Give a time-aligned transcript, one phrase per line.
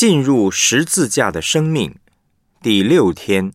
[0.00, 1.94] 进入十字架的生命，
[2.62, 3.52] 第六天，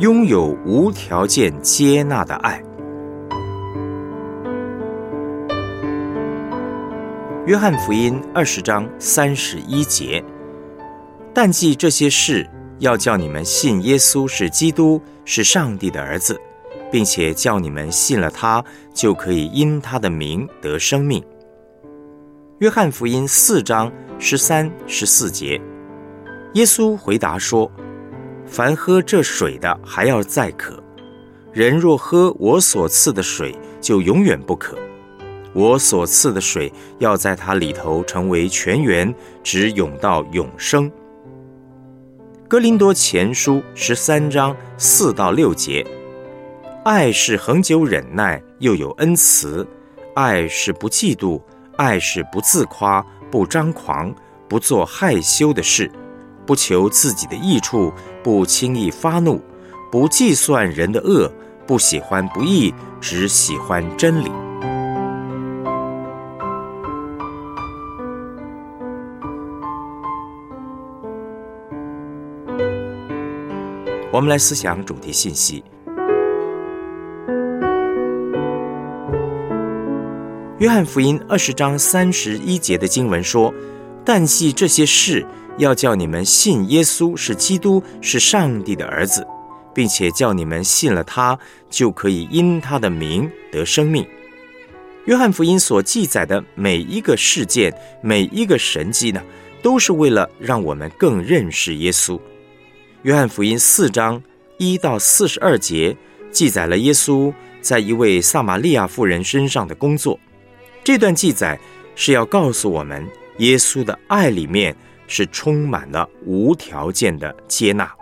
[0.00, 2.60] 拥有无条件接纳的爱。
[7.46, 10.20] 约翰福音二十章三十一节，
[11.32, 12.44] 但记这些事，
[12.80, 16.36] 要叫你们信耶稣是基督，是上帝的儿子。
[16.90, 21.22] 并且叫你们信了他，就可以因他的名得生命。
[22.58, 25.60] 约翰福音四章十三、十四节，
[26.54, 27.70] 耶稣回答说
[28.44, 30.74] ：“凡喝这水的，还要再渴；
[31.52, 34.76] 人若喝我所赐的水，就永远不渴。
[35.52, 39.12] 我所赐的水，要在它里头成为泉源，
[39.42, 40.90] 直涌到永生。”
[42.46, 45.86] 哥林多前书十三章四到六节。
[46.82, 49.66] 爱是恒久忍耐，又有恩慈；
[50.14, 51.38] 爱是不嫉妒，
[51.76, 54.14] 爱是不自夸，不张狂，
[54.48, 55.92] 不做害羞的事，
[56.46, 59.42] 不求自己的益处，不轻易发怒，
[59.92, 61.30] 不计算人的恶，
[61.66, 64.30] 不喜欢不义，只喜欢真理。
[74.10, 75.62] 我们来思想主题信息。
[80.60, 83.52] 约翰福音二十章三十一节的经文说
[84.04, 89.26] ：“但系这些事，要叫你们信耶稣是基督，是上帝的儿子，
[89.74, 91.38] 并且叫你们信了他，
[91.70, 94.06] 就可以因他的名得生命。”
[95.06, 99.22] 约翰福音所记载的每一个事件、每一个神迹呢，
[99.62, 102.20] 都是为了让我们更认识耶稣。
[103.04, 104.22] 约翰福音四章
[104.58, 105.96] 一到四十二节
[106.30, 110.20] 记载了耶稣在一位撒玛利亚妇人身上的工作。
[110.82, 111.58] 这段记载
[111.94, 114.74] 是要告诉我们，耶稣的爱里面
[115.06, 117.92] 是充满了无条件的接纳。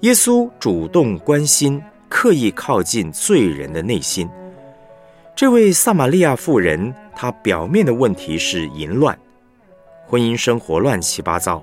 [0.00, 4.28] 耶稣主动关心、刻意靠近罪人的内心。
[5.36, 9.16] 这位撒玛利亚妇人，她表面的问题是淫乱，
[10.06, 11.62] 婚姻生活乱七八糟。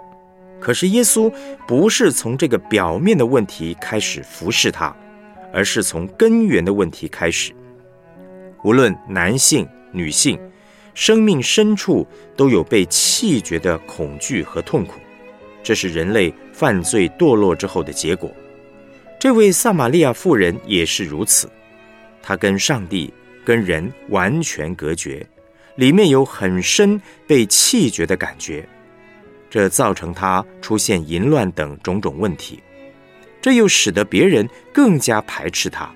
[0.62, 1.34] 可是耶稣
[1.68, 4.96] 不是从这个表面的问题开始服侍她，
[5.52, 7.52] 而是从根源的问题开始。
[8.64, 9.68] 无论男性。
[9.96, 10.38] 女性，
[10.94, 15.00] 生命深处都有被弃绝的恐惧和痛苦，
[15.64, 18.30] 这是人类犯罪堕落之后的结果。
[19.18, 21.50] 这位撒玛利亚妇人也是如此，
[22.22, 23.12] 她跟上帝、
[23.44, 25.26] 跟人完全隔绝，
[25.76, 28.68] 里面有很深被弃绝的感觉，
[29.50, 32.62] 这造成她出现淫乱等种种问题，
[33.42, 35.90] 这又使得别人更加排斥她。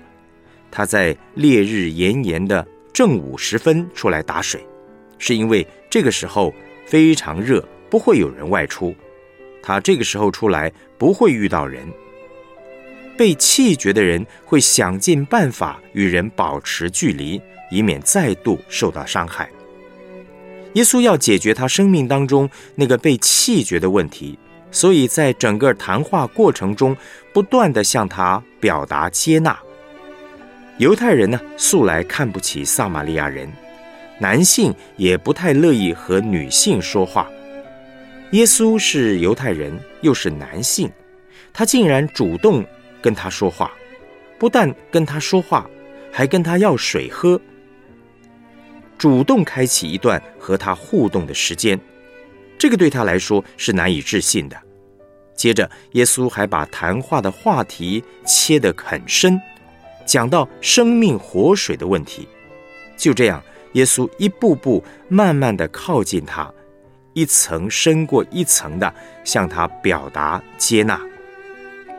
[0.70, 2.66] 她在烈日炎炎的。
[2.92, 4.66] 正午时分出来打水，
[5.18, 6.52] 是因为这个时候
[6.84, 8.94] 非常热，不会有人外出。
[9.62, 11.86] 他这个时候出来不会遇到人。
[13.16, 17.40] 被气绝的人会想尽办法与人保持距离，
[17.70, 19.50] 以免再度受到伤害。
[20.74, 24.38] 耶稣要解决他生命当中那个被气绝的问题，
[24.70, 26.96] 所以在整个谈话过程中，
[27.32, 29.58] 不断的向他表达接纳。
[30.80, 33.46] 犹太人呢，素来看不起撒玛利亚人，
[34.18, 37.30] 男性也不太乐意和女性说话。
[38.30, 40.90] 耶稣是犹太人，又是男性，
[41.52, 42.64] 他竟然主动
[43.02, 43.70] 跟他说话，
[44.38, 45.68] 不但跟他说话，
[46.10, 47.38] 还跟他要水喝，
[48.96, 51.78] 主动开启一段和他互动的时间，
[52.56, 54.56] 这个对他来说是难以置信的。
[55.36, 59.38] 接着，耶稣还把谈话的话题切得很深。
[60.06, 62.28] 讲到生命活水的问题，
[62.96, 66.52] 就这样，耶稣一步步慢慢的靠近他，
[67.12, 68.92] 一层深过一层的
[69.24, 71.00] 向他表达接纳。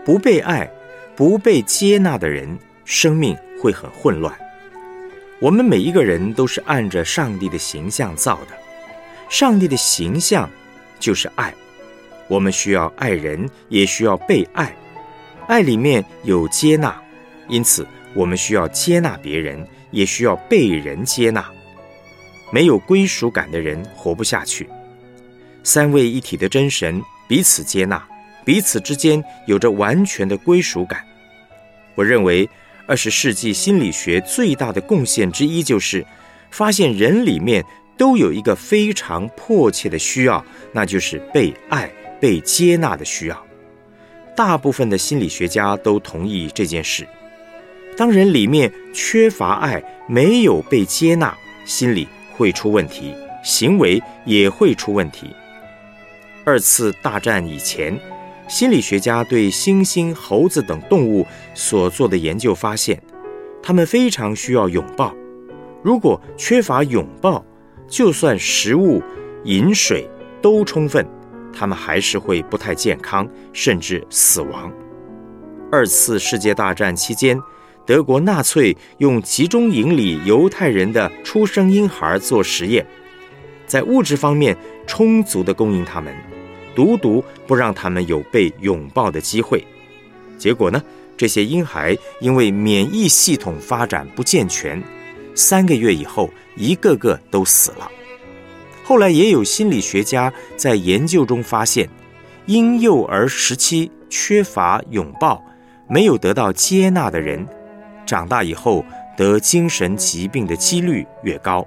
[0.04, 0.70] 不被爱、
[1.16, 4.34] 不被接纳的人，生命会很混乱。
[5.40, 8.58] 我们每一个人都是按着上帝的形象造的，
[9.30, 10.50] 上帝的形象
[11.00, 11.54] 就是爱。
[12.28, 14.76] 我们需要爱人，也需要被爱。
[15.48, 17.02] 爱里面有接纳，
[17.52, 17.86] 因此。
[18.14, 21.50] 我们需要接纳别人，也需要被人接纳。
[22.52, 24.68] 没有归属感的人活不下去。
[25.64, 28.06] 三位一体的真神彼此接纳，
[28.44, 31.02] 彼此之间有着完全的归属感。
[31.96, 32.50] 我认为，
[32.86, 36.06] 二十世纪心理学最大的贡献之一，就是
[36.50, 37.64] 发现人里面
[37.98, 41.90] 都有一个非常迫切的需要，那就是被爱、
[42.20, 43.46] 被接纳的需要。
[44.36, 47.08] 大部分的心理学家都同意这件事。
[47.98, 51.36] 当人里面缺乏爱，没有被接纳，
[51.66, 55.28] 心里会出问题，行为也会出问题。
[56.44, 57.98] 二次大战以前，
[58.48, 63.02] 心理学家对猩猩、猴子等动物所做的研究发现，
[63.62, 65.14] 它们非常需要拥抱。
[65.84, 67.46] 如果缺乏拥抱，
[67.88, 69.02] 就算食物、
[69.44, 70.10] 饮水
[70.42, 71.06] 都充分，
[71.54, 74.72] 它们还是会不太健康，甚至死亡。
[75.72, 77.40] 二次世界大战期间，
[77.86, 82.86] 德国纳粹用集中营里犹太人的出生婴孩做实验，
[83.66, 84.56] 在物质方面
[84.86, 86.14] 充足的供应他们。
[86.74, 89.66] 独独不让他们有被拥抱的机会，
[90.38, 90.82] 结果呢？
[91.18, 94.82] 这些婴孩因为免疫系统发展不健全，
[95.36, 97.92] 三个月以后，一个个都死了。
[98.84, 101.88] 后来也有心理学家在研究中发现，
[102.46, 105.44] 婴幼儿时期缺乏拥抱、
[105.88, 107.46] 没有得到接纳的人，
[108.06, 108.84] 长大以后
[109.16, 111.66] 得精神疾病的几率越高，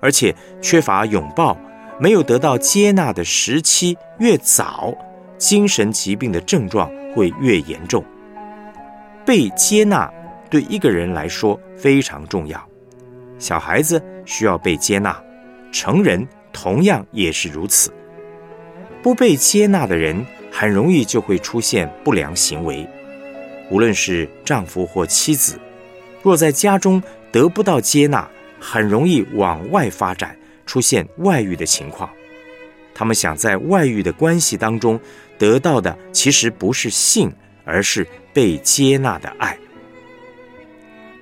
[0.00, 1.56] 而且缺乏拥抱。
[2.00, 4.92] 没有得到接纳的时期越早，
[5.38, 8.04] 精神疾病的症状会越严重。
[9.24, 10.12] 被接纳
[10.50, 12.60] 对一个人来说非常重要，
[13.38, 15.16] 小孩子需要被接纳，
[15.70, 17.92] 成人同样也是如此。
[19.00, 22.84] 不被接纳的人很容易就会出现不良行为，
[23.70, 25.56] 无论是丈夫或妻子，
[26.22, 28.28] 若在家中得不到接纳，
[28.58, 30.36] 很容易往外发展。
[30.64, 32.08] 出现外遇的情况，
[32.94, 34.98] 他们想在外遇的关系当中
[35.36, 37.30] 得到的其实不是性，
[37.64, 39.58] 而是被接纳的爱。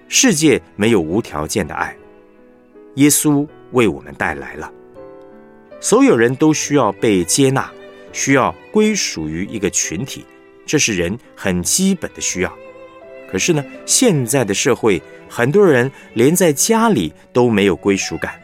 [0.06, 1.96] 世界没有无条件的爱，
[2.96, 4.70] 耶稣为我们带来了。
[5.80, 7.68] 所有人都需要被接纳，
[8.12, 10.24] 需要归属于一个群体，
[10.66, 12.56] 这是人很基本的需要。
[13.30, 18.34] 可是呢，现在的社会，很多人连在家里都没有归属感。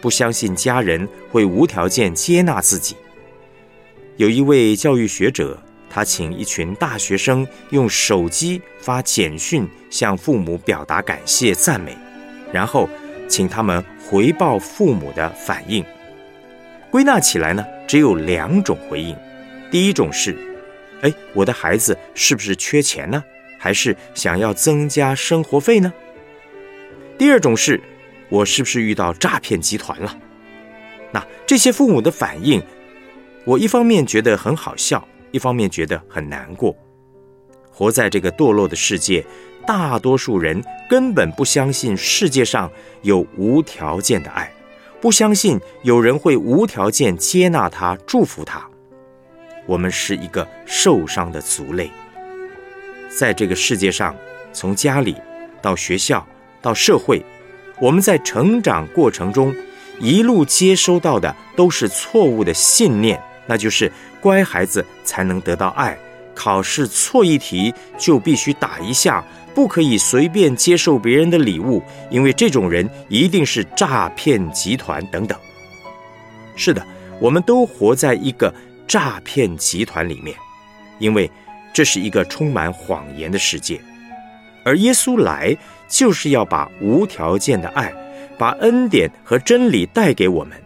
[0.00, 2.96] 不相信家人会无条件接纳自己。
[4.16, 5.58] 有一位教育学者，
[5.90, 11.96] 他请一群大学生用手机发简讯向父母表达感谢赞美，
[12.52, 12.88] 然后
[13.28, 15.84] 请他们回报父母的反应。
[16.90, 19.16] 归纳起来呢，只有两种回应：
[19.70, 20.36] 第一种是，
[21.02, 23.22] 哎，我的孩子是不是缺钱呢？
[23.64, 25.90] 还是想要增加生活费呢？
[27.16, 27.80] 第二种是。
[28.28, 30.18] 我是不是遇到诈骗集团了？
[31.12, 32.60] 那这些父母的反应，
[33.44, 36.76] 我一方面觉得很好笑，一方面觉得很难过。
[37.70, 39.24] 活在这个堕落的世界，
[39.66, 42.70] 大多数人根本不相信世界上
[43.02, 44.52] 有无条件的爱，
[45.00, 48.62] 不相信有人会无条件接纳他、祝福他。
[49.64, 51.90] 我们是一个受伤的族类，
[53.16, 54.14] 在这个世界上，
[54.52, 55.16] 从家里
[55.62, 56.26] 到学校
[56.60, 57.24] 到社会。
[57.80, 59.54] 我们在成长过程中，
[59.98, 63.90] 一路接收到的都是错误的信念，那就是
[64.20, 65.98] 乖孩子才能得到爱，
[66.34, 69.24] 考试错一题就必须打一下，
[69.54, 75.38] 不可以随便接受别人的礼物，因为这种人一定是诈骗集团等等。
[76.56, 76.84] 是的，
[77.20, 78.54] 我们都活在一个
[78.86, 80.36] 诈骗集团里面，
[81.00, 81.28] 因为
[81.74, 83.78] 这是一个充满谎言的世界，
[84.64, 85.54] 而耶稣来。
[85.86, 87.92] 就是要把无条件的爱，
[88.36, 90.56] 把恩典和真理带给我们。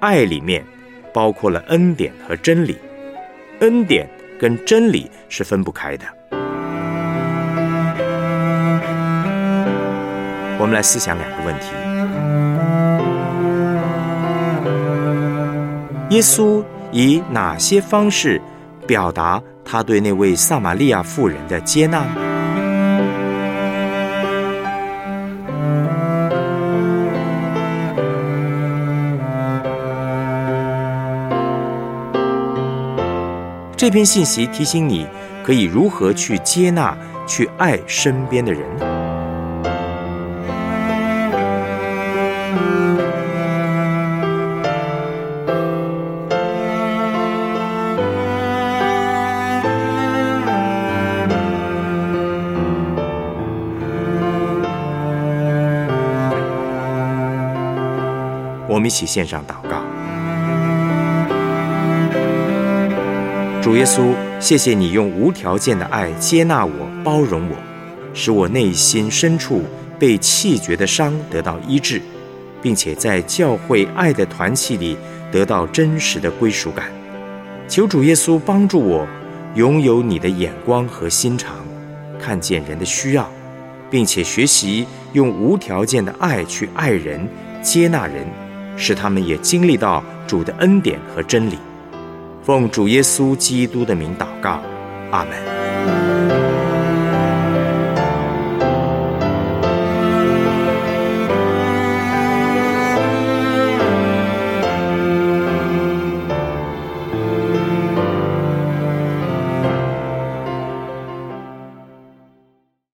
[0.00, 0.64] 爱里面
[1.12, 2.76] 包括了恩典和真理，
[3.60, 4.08] 恩典
[4.40, 6.06] 跟真理是分不开的。
[10.58, 11.66] 我们来思想两个问题：
[16.16, 18.40] 耶稣以哪些方式
[18.88, 22.04] 表达他对那位撒玛利亚妇人的接纳？
[33.74, 35.06] 这篇信息提醒你，
[35.42, 38.91] 可以如何去接纳、去爱身边的人。
[58.72, 59.82] 我们一起献上祷告。
[63.60, 66.72] 主耶稣，谢谢你用无条件的爱接纳我、
[67.04, 67.56] 包容我，
[68.14, 69.62] 使我内心深处
[69.98, 72.00] 被气绝的伤得到医治，
[72.62, 74.96] 并且在教会爱的团契里
[75.30, 76.86] 得到真实的归属感。
[77.68, 79.06] 求主耶稣帮助我
[79.54, 81.56] 拥有你的眼光和心肠，
[82.18, 83.30] 看见人的需要，
[83.90, 87.28] 并且学习用无条件的爱去爱人，
[87.62, 88.26] 接纳人，
[88.76, 91.58] 使他们也经历到主的恩典和真理。
[92.42, 94.60] 奉主耶稣基督的名祷告，
[95.10, 95.61] 阿门。